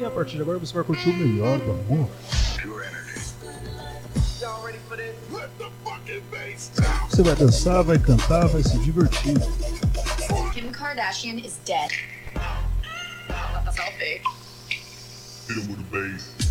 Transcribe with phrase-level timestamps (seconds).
[0.00, 2.08] E a partir de agora você vai curtir o melhor do amor.
[7.10, 9.34] Você vai dançar, vai cantar, vai se divertir.
[10.54, 11.90] Kim Kardashian is dead.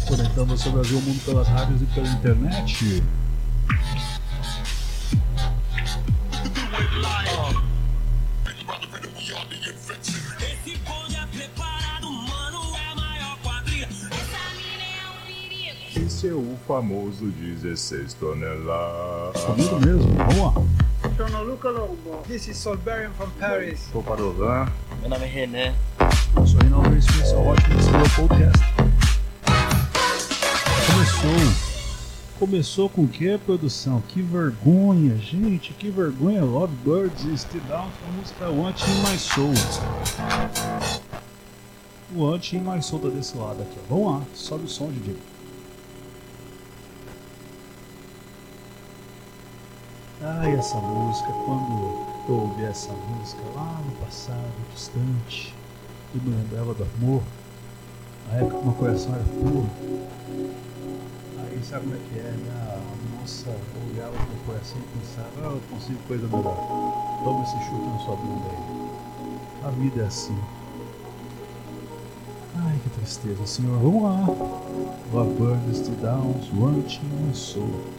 [0.08, 3.04] Conectando você Brasil ao mundo pelas rádios e pela internet.
[16.28, 19.42] É o famoso 16 toneladas.
[19.44, 20.54] Comigo mesmo, vamos lá.
[21.16, 22.22] Sono Luca Lombo.
[22.28, 23.88] This is Solberian from Paris.
[23.92, 24.68] Sou Padovan.
[25.00, 25.76] Meu nome é René.
[26.36, 28.60] Eu sou Reinaldo Smith, é o ótimo esse é o podcast.
[30.92, 31.70] Começou.
[32.38, 34.02] Começou com o que, produção?
[34.10, 36.44] Que vergonha, gente, que vergonha.
[36.44, 39.54] Love Birds e Steve Down com a música Want in My Soul.
[42.14, 43.96] O Want in My Soul tá desse lado aqui, ó.
[43.96, 45.29] Vamos lá, sobe o som, DJ.
[50.22, 55.56] Ai, essa música, quando eu ouvi essa música lá no passado, distante,
[56.14, 57.22] eu me lembrava do amor,
[58.30, 59.70] a época que meu coração era puro.
[61.40, 62.76] Aí sabe como é que é, né?
[62.76, 63.50] A moça
[63.90, 66.58] olhava pro meu coração e pensava, ah, eu consigo coisa melhor.
[67.24, 69.68] Toma esse chute na sua bunda aí.
[69.68, 70.38] A vida é assim.
[72.58, 73.80] Ai, que tristeza, senhor.
[73.80, 74.26] Vamos lá.
[75.14, 77.99] Love Burns Downs, Wanting My Soul.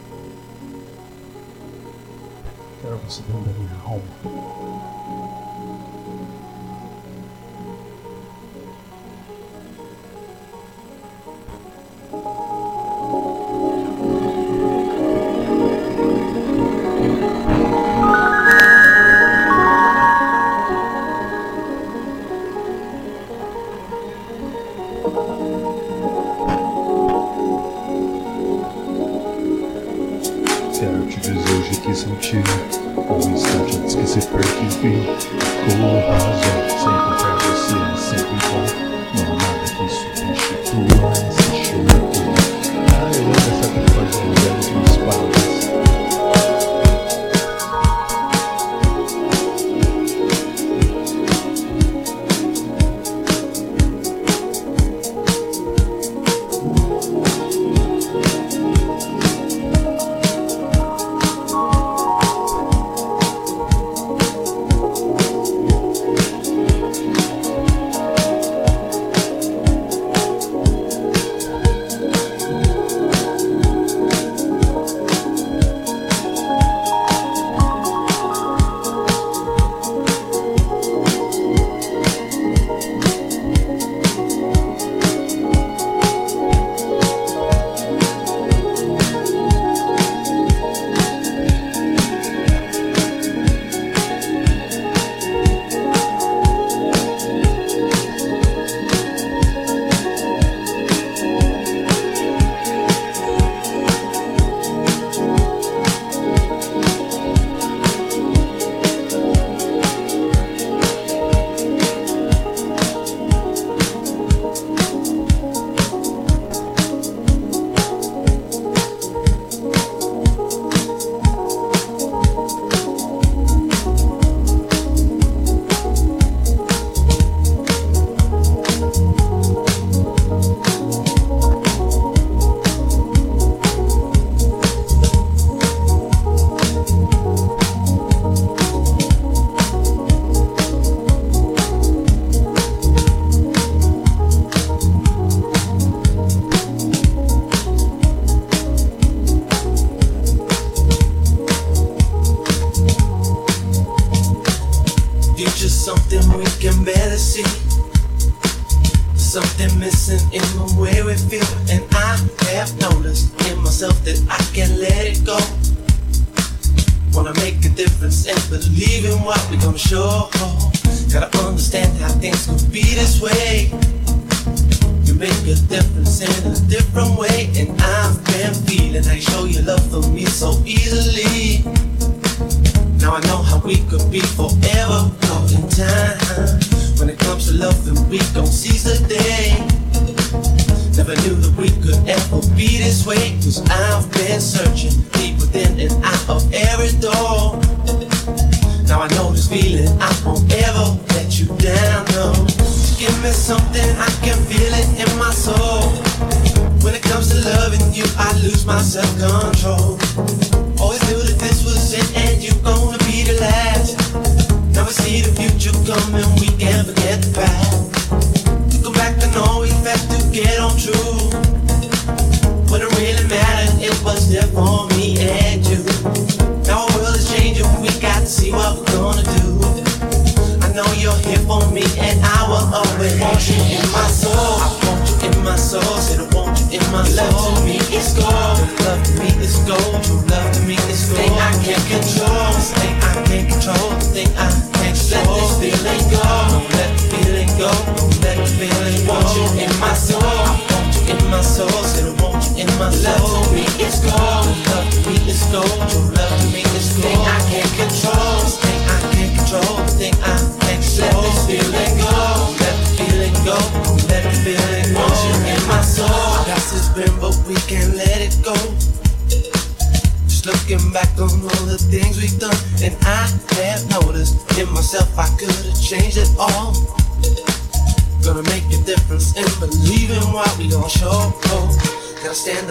[2.80, 3.70] Quero você dentro da minha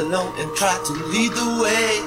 [0.10, 2.02] alone and try to lead the way.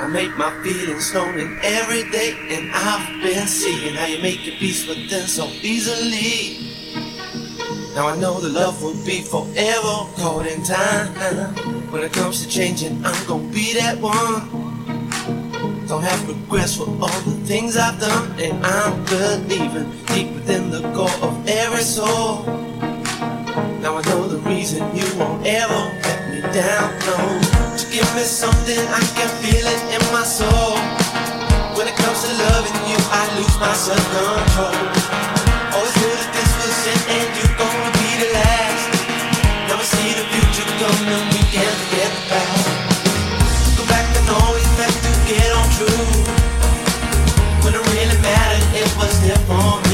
[0.00, 4.46] I make my feelings known in every day, and I've been seeing how you make
[4.46, 6.72] your peace with them so easily.
[7.94, 11.12] Now I know the love will be forever caught in time.
[11.92, 14.48] When it comes to changing, I'm gonna be that one.
[15.86, 20.80] Don't have regrets for all the things I've done, and I'm believing deep within the
[20.94, 22.44] core of every soul.
[23.84, 26.13] Now I know the reason you won't ever
[26.52, 26.90] down.
[27.06, 27.16] No,
[27.78, 30.76] to give me something I can feel it in my soul.
[31.76, 34.74] When it comes to loving you, I lose my self-control.
[35.74, 38.90] Always knew that this was it, and you're gonna be the last.
[39.68, 42.66] Now we see the future coming, we can't forget the past.
[43.78, 46.04] Go back and always have to get on true.
[47.62, 49.93] When it really mattered, it was there for me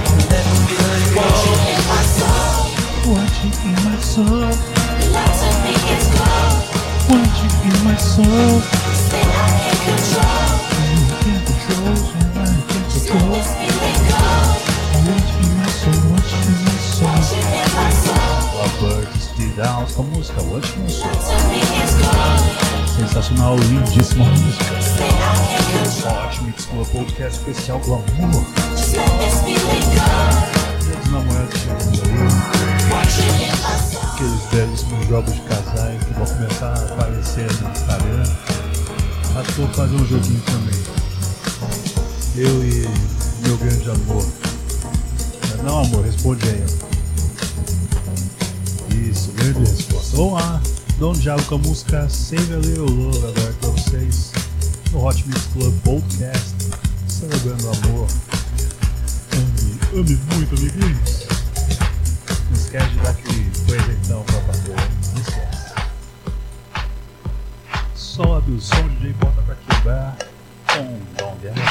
[4.11, 4.25] soul.
[4.25, 4.57] Love to
[7.63, 8.59] you my soul.
[9.87, 10.51] Control.
[11.21, 11.93] Can't control, I
[12.67, 13.35] can't control.
[15.39, 16.03] you my soul.
[16.43, 17.15] You my soul.
[20.11, 21.11] Música You My Soul.
[22.97, 24.75] Sensacional, lindíssima música.
[26.69, 28.43] Club Podcast especial Glamour.
[28.75, 30.07] Just let this feeling go.
[30.87, 31.79] Dos namorados you my
[33.87, 34.00] soul.
[34.21, 38.23] Aqueles belíssimos jogos de casais que vão começar a aparecer no Instagram.
[39.47, 40.79] Que vou fazer um joguinho também.
[42.35, 42.87] Eu e
[43.41, 44.23] meu grande amor.
[45.63, 46.63] Não, amor, responde aí.
[49.09, 50.15] Isso, grande resposta.
[50.15, 50.61] Vamos lá.
[50.99, 54.33] Dom Diabo com a música Save a Little Love agora pra vocês
[54.91, 56.55] no Hot Mix Club Podcast.
[57.07, 58.07] Celebrando o amor.
[59.33, 61.25] Ame, ame muito, amiguinhos.
[62.51, 63.15] Não esquece de dar
[68.01, 70.17] Sobe o som, DJ bota pra quebrar
[70.67, 71.61] com Dom Diabo.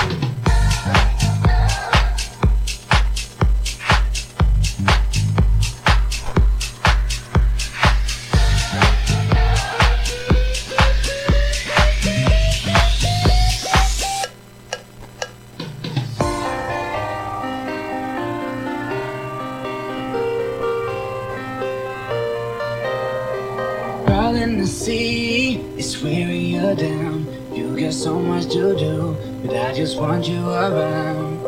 [26.75, 27.27] Down.
[27.55, 31.43] You got so much to do, but I just want you around.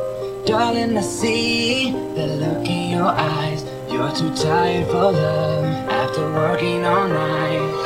[0.46, 3.64] Darling, I see the look in your eyes.
[3.90, 7.81] You're too tired for love after working all night.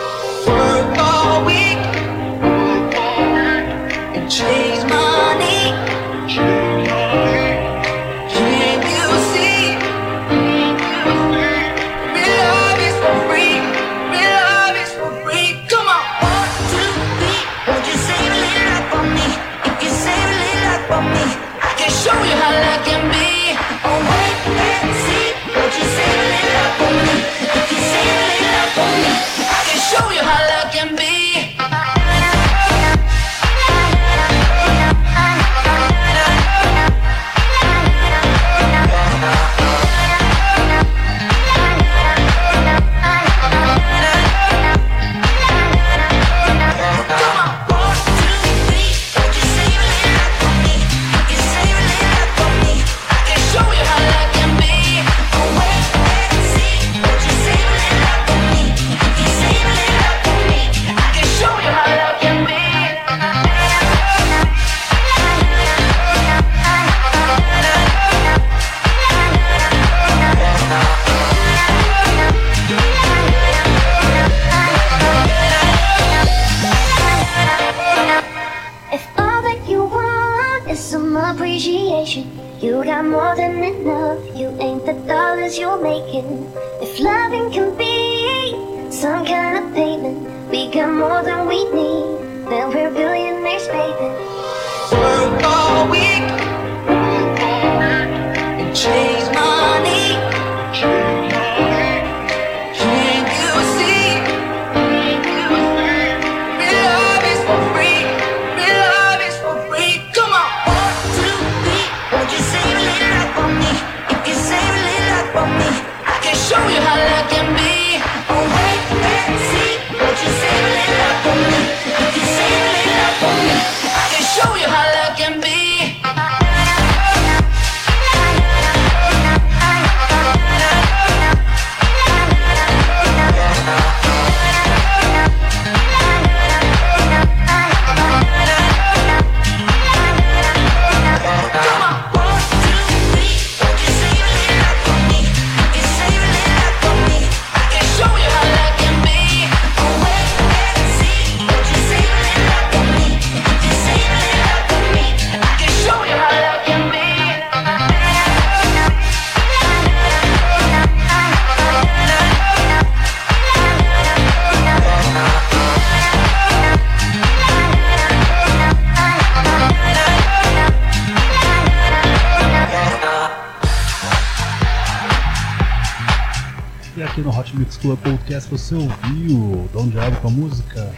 [177.16, 180.94] Aqui no Hot Mix Club Podcast você ouviu Dom Diabo com a música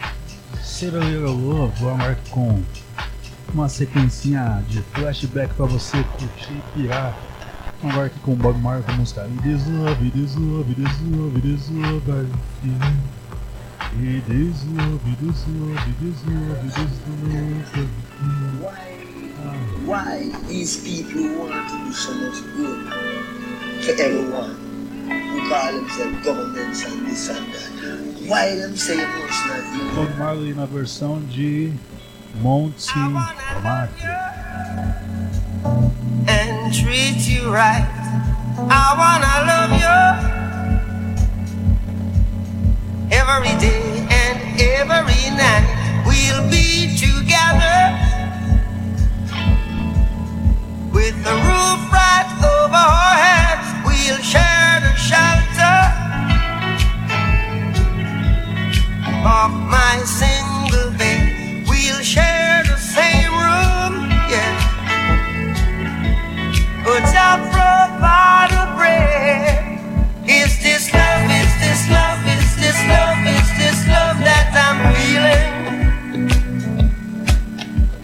[0.61, 2.61] Save a Little Love, agora com
[3.53, 7.17] uma sequencinha de flashback pra você curtir e pirar.
[7.81, 10.69] Agora aqui com o Bob Marley com a música It is love, it is love,
[10.69, 12.25] it is love, it is love, I
[12.59, 12.75] feel.
[14.03, 16.99] It is love, it is love, it is love, it is
[17.31, 17.89] love.
[18.61, 18.97] Why,
[19.85, 22.79] why these people want to do so much good
[23.85, 24.68] for everyone
[25.49, 28.29] call themselves governments and this and that?
[28.29, 29.95] Why them say much not?
[29.95, 31.73] Bob Marley na versão de
[32.41, 34.05] Monte Marco.
[36.27, 37.87] and treat you right.
[38.69, 39.97] I wanna love you
[43.11, 43.81] every day
[44.21, 45.65] and every night.
[46.05, 47.81] We'll be together
[50.93, 53.67] with the roof right over our heads.
[53.87, 54.48] We'll share
[59.25, 61.67] of my single bed.
[61.67, 64.55] We'll share the same room, yeah.
[66.85, 69.79] But I'll provide a bread.
[70.25, 71.29] Is this love?
[71.29, 72.21] Is this love?
[72.27, 73.19] Is this love?
[73.27, 75.59] Is this love that I'm feeling?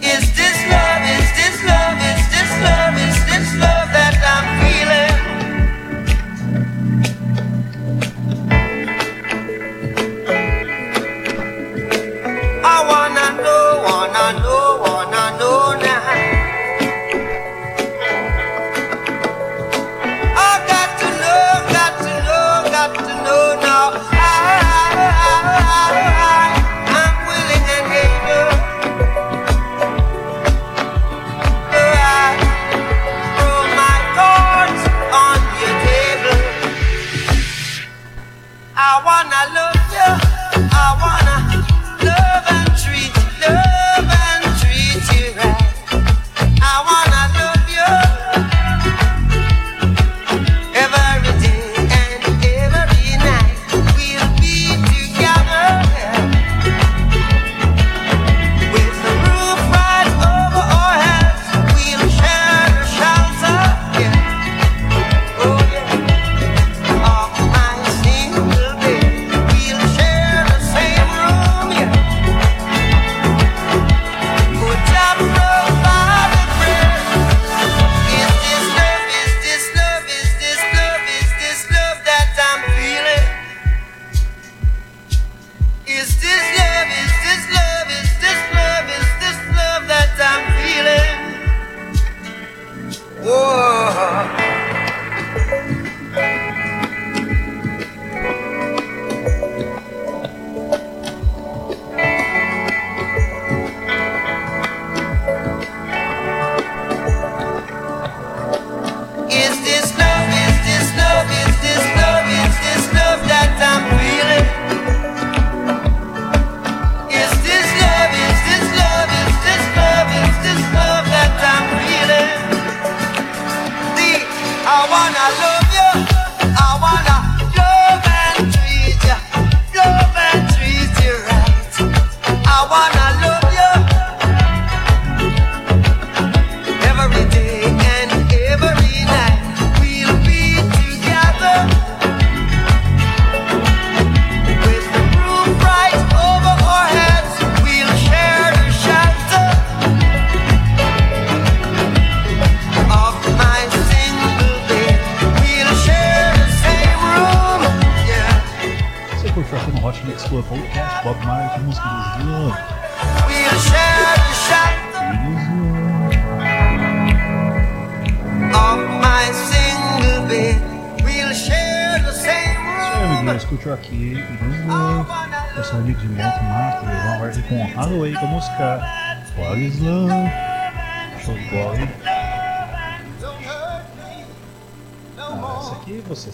[0.04, 1.04] Is this love?
[1.16, 1.98] Is this love?
[2.12, 2.96] Is this love?
[3.08, 3.15] Is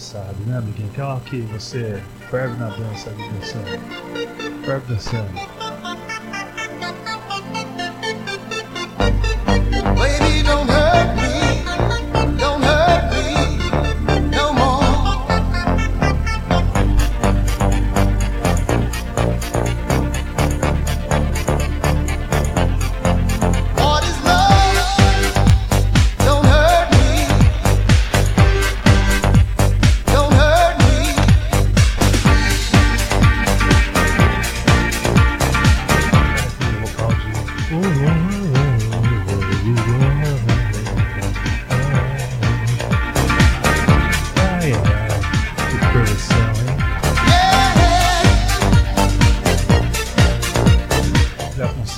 [0.02, 0.90] sabe, né, amiguinho?
[0.90, 4.64] Aquela que você ferve na dança ali dançando.
[4.64, 5.61] Ferve dançando.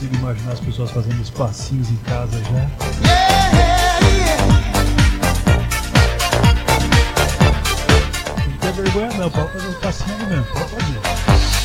[0.04, 2.70] Consigo imaginar as pessoas fazendo os passinhos em casa já.
[8.46, 11.63] Não tem vergonha não, pode fazer os passinhos mesmo, pode fazer.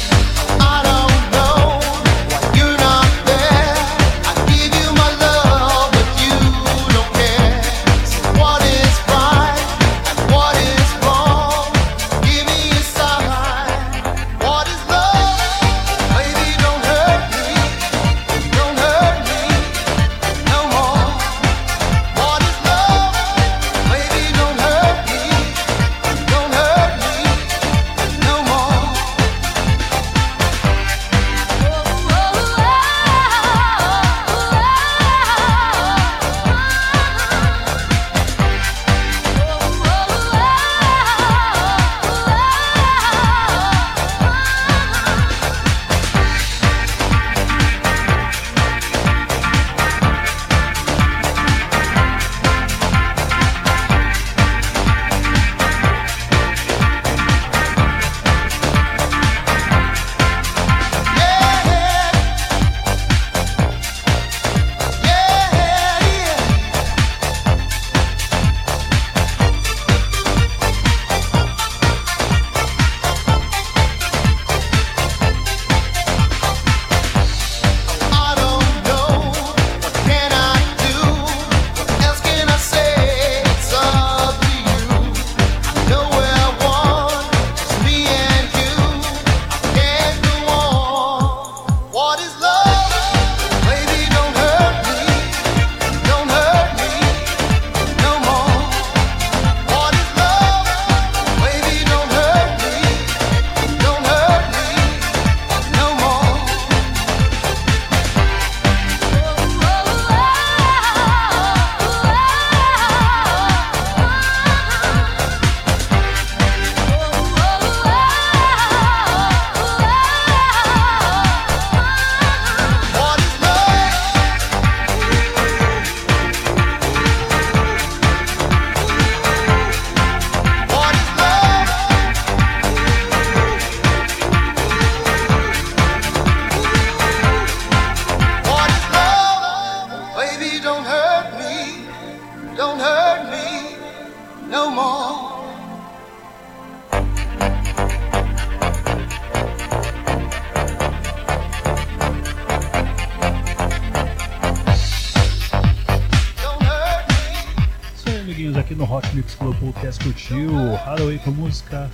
[161.17, 161.89] Com a música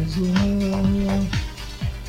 [0.00, 1.28] is Love?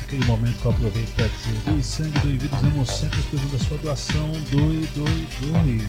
[0.00, 3.64] Aquele momento que eu aproveito para dizer doe sangue, doe vida, usamos sempre precisando da
[3.64, 5.88] sua doação, doe, doe, doe.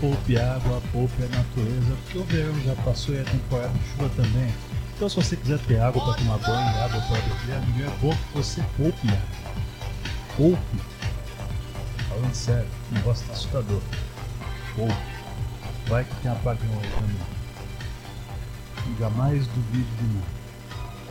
[0.00, 4.08] Poupe água, poupe a natureza, porque o verão já passou e a temporada de chuva
[4.10, 4.54] também.
[4.94, 8.14] Então se você quiser ter água para tomar banho, água para beber, amiguinho, é bom
[8.14, 9.08] que você poupe.
[10.36, 10.78] Poupe.
[12.08, 13.80] Falando sério, o negócio tá assustador.
[14.76, 14.94] Poupe.
[15.88, 17.21] Vai que tem apagão aí também.
[18.98, 20.22] Jamais duvide de mim.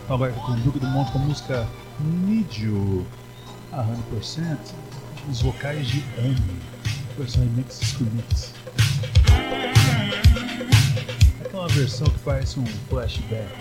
[0.10, 1.68] Agora com o Duque do Monte com a música
[2.60, 3.06] You
[3.72, 4.58] a 100%.
[5.30, 6.62] Os vocais de Anne.
[7.18, 8.54] Versão remix Mix.
[11.46, 13.52] Aquela versão que parece um flashback.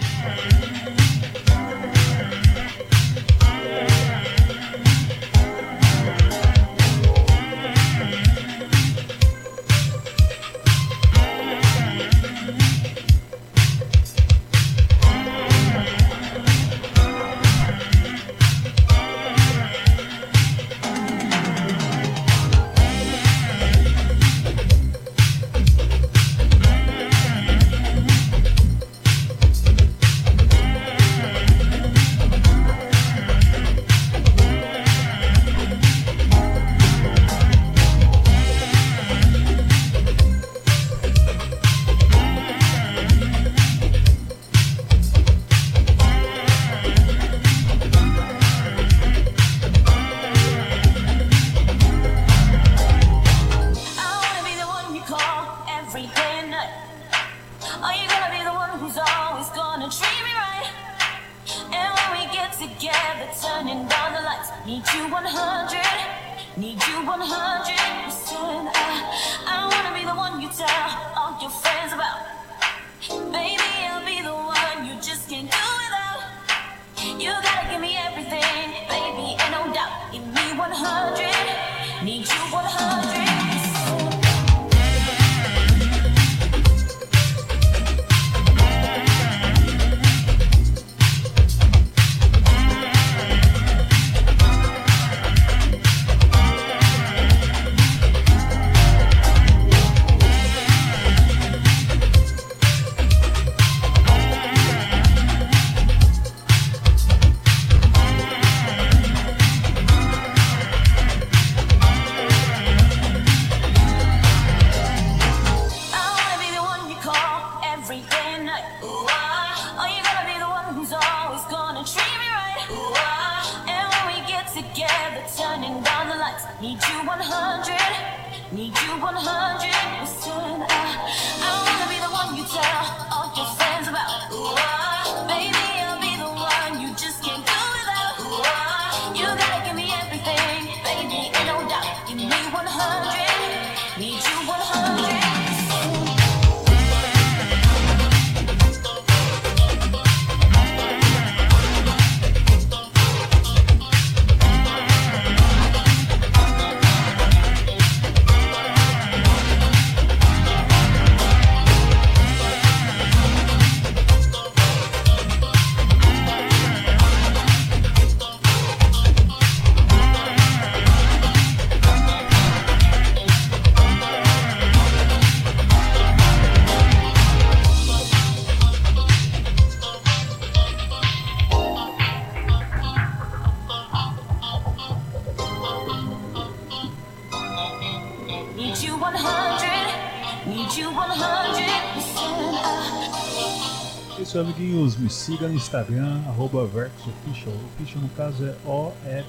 [195.01, 197.55] Me siga no Instagram, arroba VerxOfficial.
[197.73, 199.21] Official, no caso, é O-F-F-I-C-I-A-L.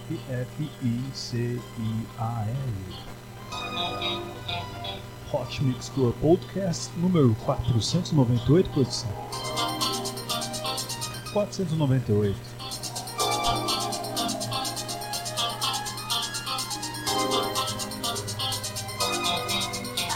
[5.32, 9.10] Hot Mix Club Podcast, número 498, produção.
[11.32, 12.36] 498.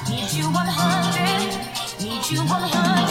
[0.09, 3.04] Need you 100, need you 100%.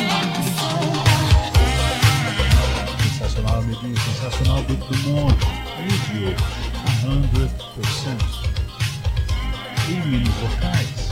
[3.74, 3.98] Amiguinho.
[4.00, 5.46] Sensacional, Duque do Monte.
[5.82, 6.36] Vídeo,
[7.02, 8.44] 100%.
[9.88, 11.10] E mini vocais.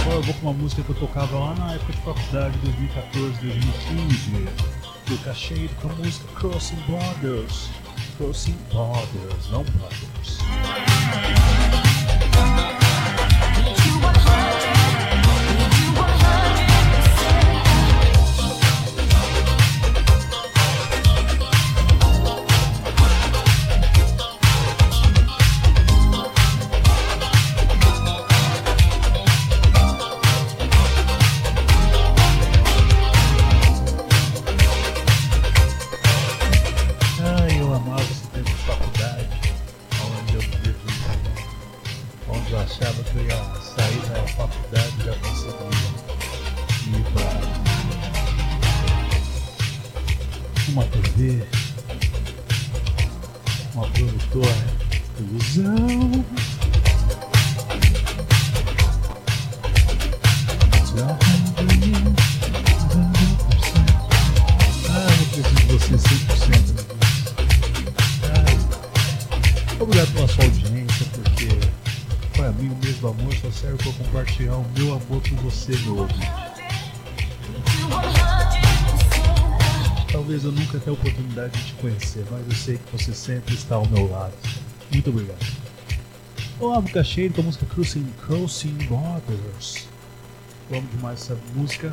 [0.00, 3.32] Agora eu vou com uma música que eu tocava lá na época de faculdade, 2014,
[3.42, 4.30] 2015.
[5.06, 7.68] Do Cacheiro com a música Crossing Borders.
[8.16, 10.15] Crossing Borders, não Brothers.
[82.16, 84.32] Conhecer, mas eu sei que você sempre está ao meu lado.
[84.90, 85.44] Muito obrigado.
[86.58, 89.86] Olá, Boca Cheio com a música Crossing, Crossing Borders.
[90.70, 91.92] Eu amo demais essa música,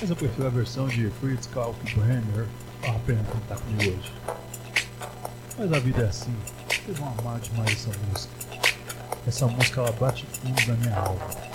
[0.00, 2.46] mas eu prefiro a versão de Fritz Kalkbrenner.
[2.80, 4.12] Vale a pena cantar comigo hoje.
[5.58, 6.34] Mas a vida é assim,
[6.68, 8.32] vocês vão amar demais essa música.
[9.26, 11.51] Essa música ela bate fundo na minha alma.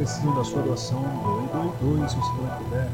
[0.00, 1.02] Precisam da sua doação.
[1.02, 2.88] Doe, doe, doe, se você não puder.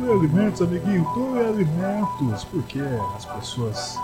[0.00, 2.44] Doe alimentos, amiguinho, doe alimentos.
[2.44, 2.80] Porque
[3.16, 4.00] as pessoas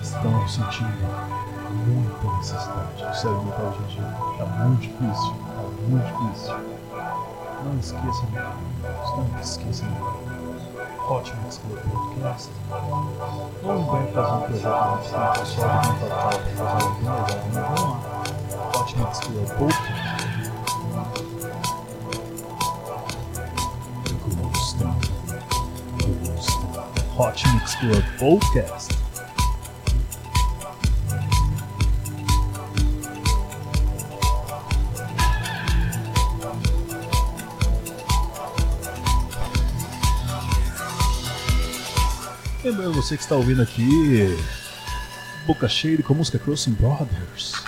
[0.00, 0.92] estão sentindo
[1.86, 4.16] muita necessidade de se alimentar hoje em dia.
[4.38, 6.54] Tá muito difícil, tá muito difícil.
[7.64, 8.28] Não esqueçam,
[9.16, 9.88] não esqueçam
[11.08, 12.50] ótimo esse podcast.
[13.62, 18.18] Não vai fazer um projeto que não tá para fazer um projeto, mas vamos lá.
[18.76, 19.87] Ótimo esse podcast.
[27.18, 28.94] Hot Mix Club Podcast.
[42.62, 44.38] Lembrando você que está ouvindo aqui,
[45.44, 47.67] Boca Cheia com a música Crossing Brothers.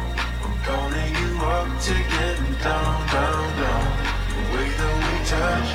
[0.63, 3.87] Calling you up to get down, down, down.
[4.29, 5.71] The way that we touch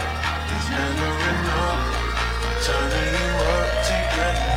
[0.56, 1.82] is never enough.
[2.64, 4.55] Turning you up to get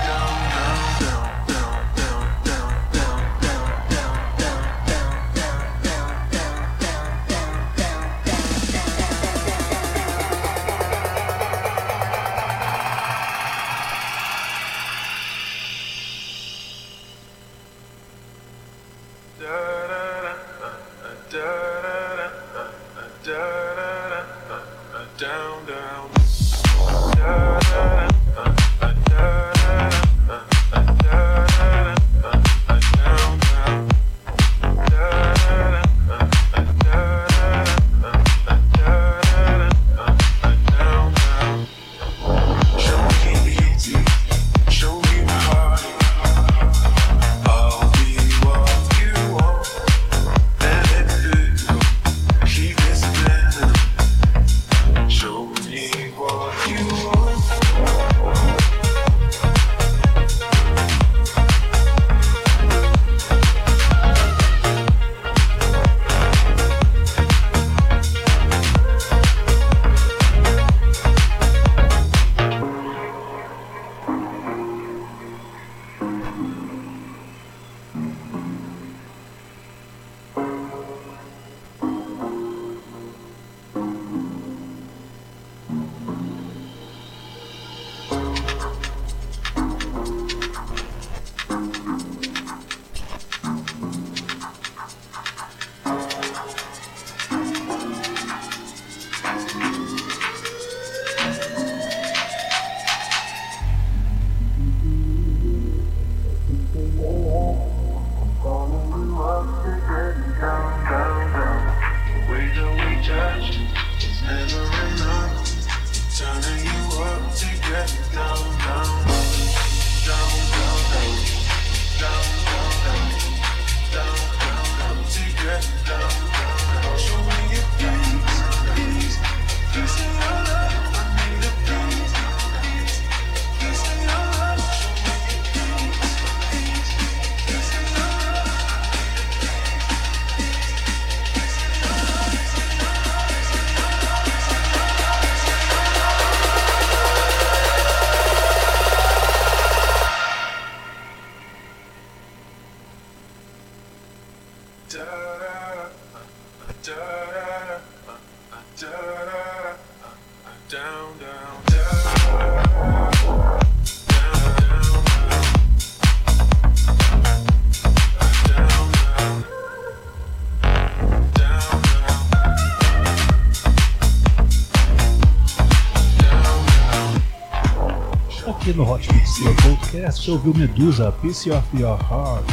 [178.69, 182.45] Aqui no Hot Mix Club Podcast você ouviu Medusa, Piece of Your Heart,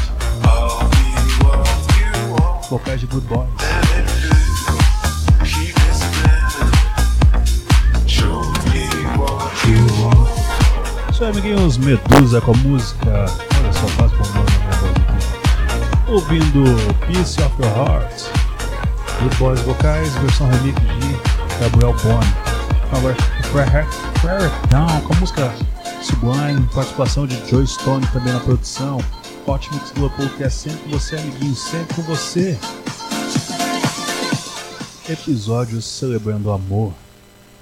[2.71, 3.51] vocais de Good Boys.
[11.11, 13.27] Isso aí, amiguinhos, Medusa com a música.
[13.59, 14.39] Olha só, faz com aqui.
[16.09, 16.65] Ouvindo
[17.07, 18.23] Piece of Your Heart,
[19.21, 22.33] Good Boys vocais, versão remix de Gabriel Boni.
[22.91, 23.15] Agora,
[24.23, 25.53] Prayer Down com a música
[26.07, 28.99] Sublime, participação de Joe Stone também na produção.
[29.45, 32.57] Hot Mix Club Podcast sempre com você, amiguinho, sempre com você.
[35.09, 36.95] Episódios celebrando o amor.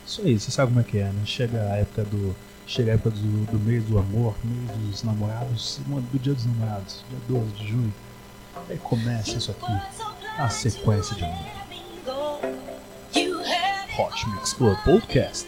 [0.06, 1.22] Isso aí, você sabe como é que é, né?
[1.24, 2.36] Chega a época do.
[2.66, 7.02] Chega a época do, do mês do amor, mês dos namorados, do dia dos namorados,
[7.08, 7.94] dia 12 de junho.
[8.68, 9.72] Aí começa isso aqui,
[10.38, 11.46] a sequência de amor.
[13.98, 15.46] Hot Mix Club Podcast.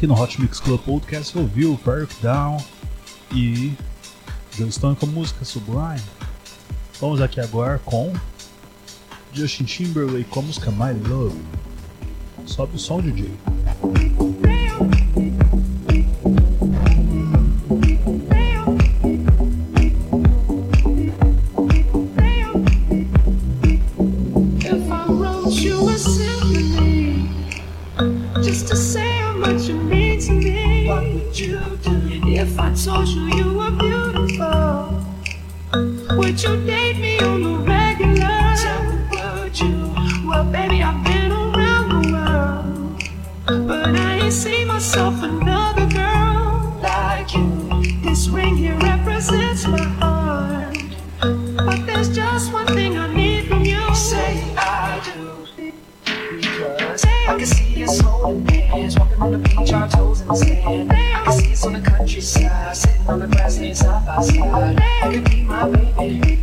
[0.00, 2.56] Aqui no Hot Mix Club Podcast ouviu Perk Down
[3.34, 3.74] e
[4.70, 6.00] Stone com a música Sublime.
[6.98, 8.10] Vamos aqui agora com
[9.30, 11.38] Justin Timberlake com a música My Love.
[12.46, 13.30] Sobe o som, DJ.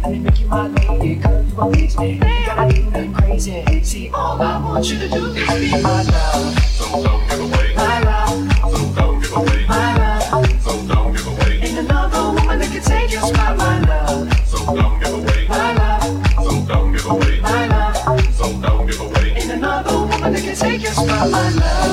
[0.07, 1.15] Let me make you my lady.
[1.15, 2.13] Girl, you amaze me.
[2.13, 3.83] You gotta do nothing crazy.
[3.83, 6.59] See, all I want you to do is be my love.
[6.69, 7.73] So don't give away.
[7.75, 9.65] My love, So don't give away.
[9.67, 10.61] my love.
[10.61, 11.59] So don't give away.
[11.61, 14.47] Ain't another woman that can take your spot, my love.
[14.47, 15.47] So don't give away.
[15.49, 16.03] My love,
[16.45, 17.39] So don't give away.
[17.41, 18.33] my love.
[18.35, 19.31] So don't give away.
[19.35, 21.86] Ain't another woman that can take your spot, my love.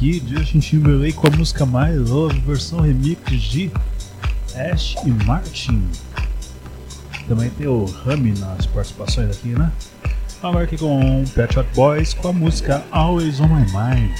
[0.00, 3.70] Aqui Justin Timberlake com a música My Love, versão remix de
[4.56, 5.86] Ash e Martin.
[7.28, 9.70] Também tem o Rami nas participações aqui, né?
[10.42, 14.16] Agora aqui com Pet Shop Boys com a música Always on My Mind.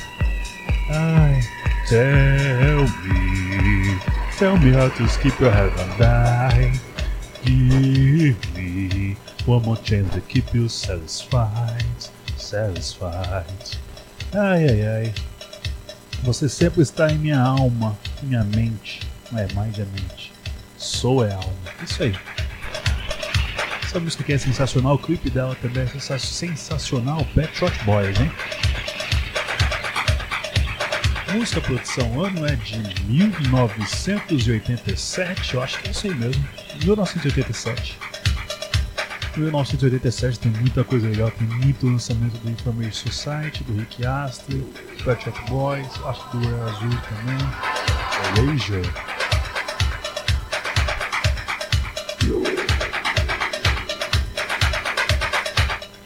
[0.90, 1.40] Ai,
[1.88, 3.98] tell me,
[4.38, 6.78] tell me how to skip your head and die.
[7.42, 9.16] Give me
[9.46, 11.86] one more chance to keep you satisfied,
[12.36, 13.78] satisfied.
[14.34, 15.29] Ai, ai, ai.
[16.22, 19.00] Você sempre está em minha alma, minha mente.
[19.32, 20.32] Não é mais é mente.
[20.76, 21.54] Sou é alma.
[21.82, 22.14] Isso aí.
[23.82, 27.24] Essa música aqui é sensacional, o clipe dela também é sensa- sensacional.
[27.34, 28.30] Pet Shop Boys, hein?
[31.32, 36.44] Música produção ano é de 1987, eu acho que é isso aí mesmo.
[36.84, 37.96] 1987.
[39.38, 44.60] 1987 tem muita coisa legal, tem muito lançamento do Information Society, do Rick Astley,
[45.04, 48.90] Pet Shop Boys, acho que do Air Azul também, Erasure.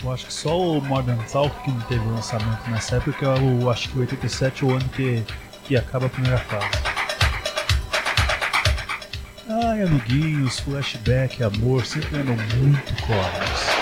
[0.03, 3.89] Eu acho que só o Modern Talk que não teve lançamento nessa época, eu acho
[3.89, 5.25] que o 87 é o ano que,
[5.65, 6.94] que acaba a primeira fase.
[9.57, 13.74] Ai, amiguinhos, flashback, amor, sempre andam muito coros.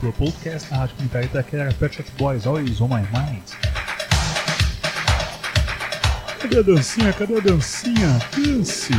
[0.00, 3.42] Club Podcast, na Rádio Comunitária Itaquera, Pet Shop Boys, always on my mind.
[6.40, 7.12] Cadê a dancinha?
[7.12, 8.18] Cadê a dancinha?
[8.34, 8.94] Dance!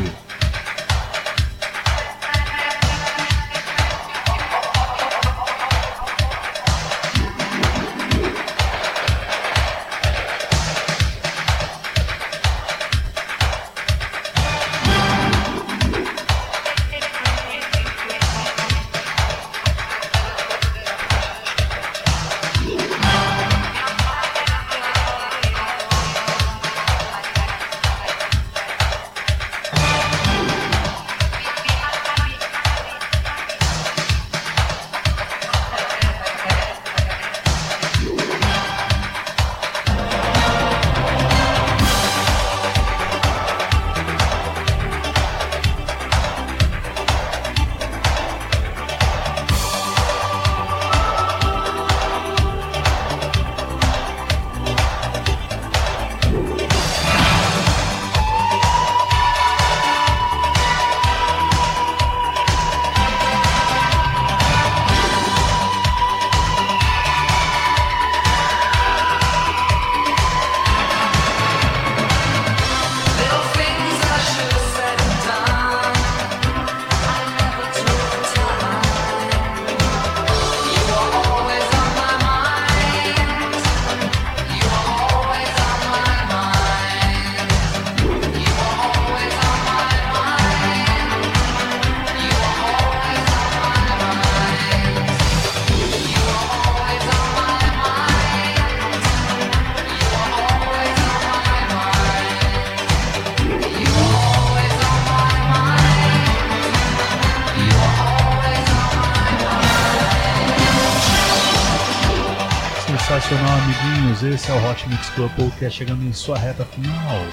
[113.31, 114.23] Sensacional, amiguinhos.
[114.23, 117.25] Esse é o Hot Mix Club Podcast chegando em sua reta final.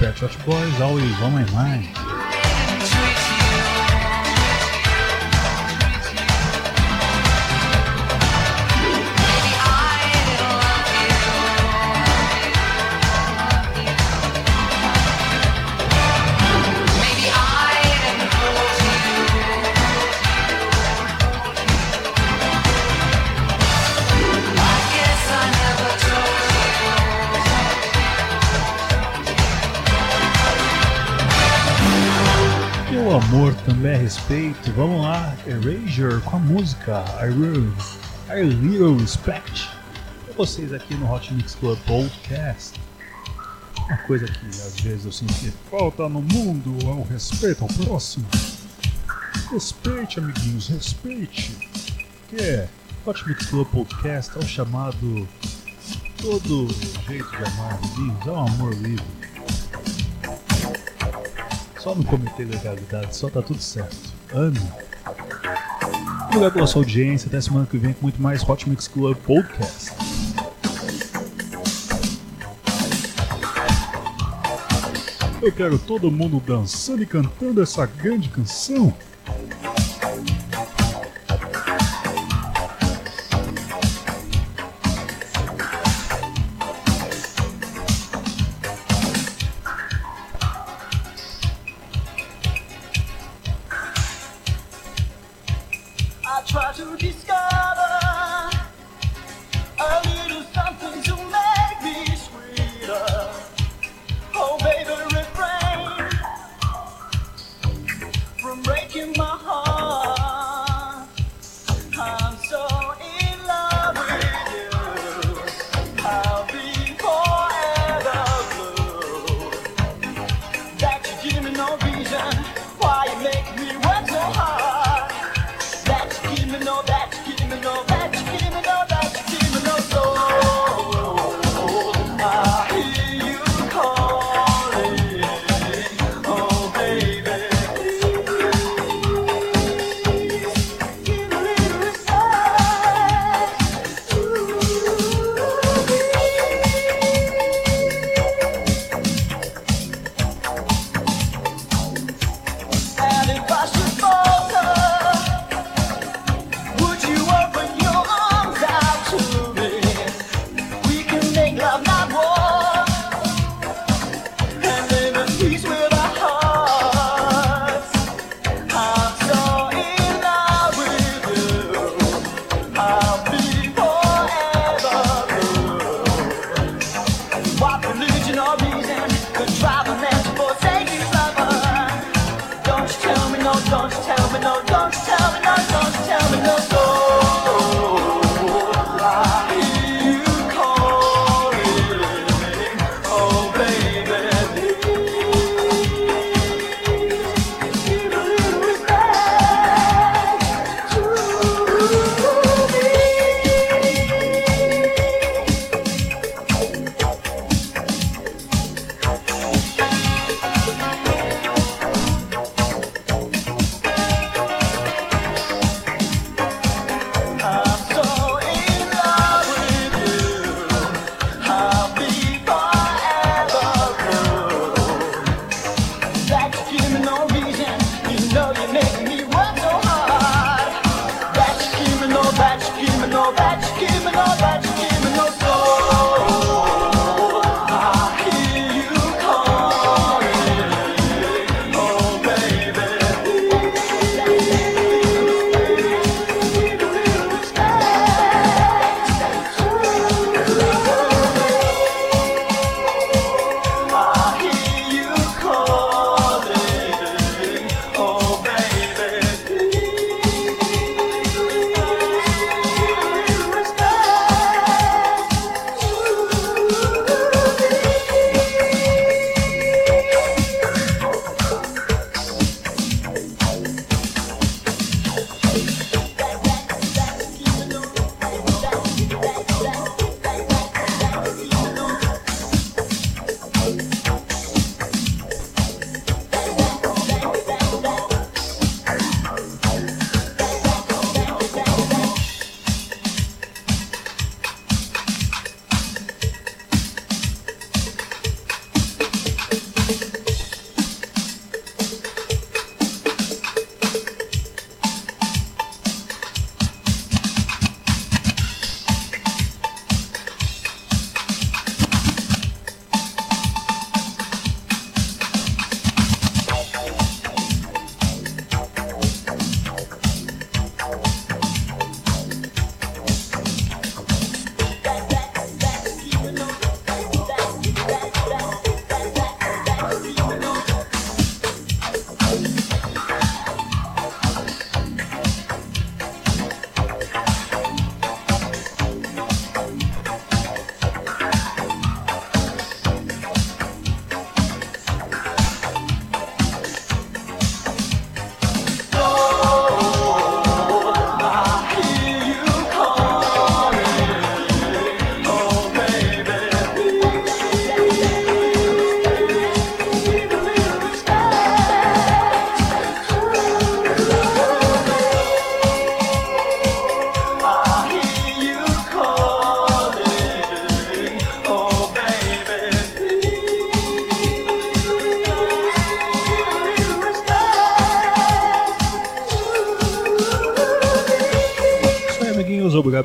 [0.00, 2.23] Pet Shop Boys, always on my mind.
[33.86, 34.72] É respeito.
[34.72, 37.72] Vamos lá, Erasure com a música I Will,
[38.30, 39.68] I Little Respect.
[40.24, 42.80] Pra vocês aqui no Hot Mix Club Podcast.
[43.86, 47.68] Uma coisa que às vezes eu sinto que falta no mundo é o respeito ao
[47.68, 48.26] próximo.
[49.50, 51.56] Respeite, amiguinhos, respeite.
[52.30, 52.68] Que é
[53.04, 55.28] Hot Mix Club Podcast é o chamado
[56.16, 56.68] todo
[57.06, 59.23] jeito de amar, amiguinhos, é um amor livre.
[61.84, 63.94] Só não cometer legalidade, só tá tudo certo.
[64.32, 64.58] Ame.
[66.28, 67.28] Obrigado pela sua audiência.
[67.28, 69.92] Até semana que vem com muito mais Hot Mix Club Podcast.
[75.42, 78.90] Eu quero todo mundo dançando e cantando essa grande canção.
[96.46, 97.73] Try to discover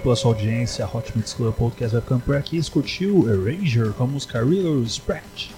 [0.10, 0.84] pela sua audiência.
[0.86, 2.62] A Hot Mix Club Podcast vai ficando por aqui.
[2.62, 5.50] Você curtiu Erasure com a música Real Scratch.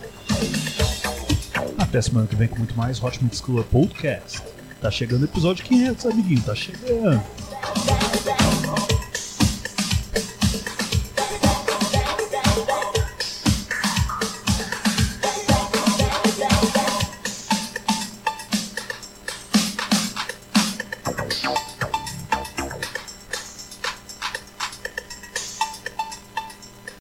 [1.77, 4.41] Até semana que vem com muito mais Hot Mix Club Podcast.
[4.81, 6.41] Tá chegando o episódio 500, amiguinho.
[6.41, 7.23] Tá chegando.